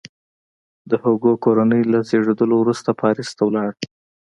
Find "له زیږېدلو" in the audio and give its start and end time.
1.91-2.55